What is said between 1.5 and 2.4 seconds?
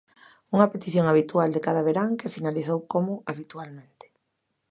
de cada verán que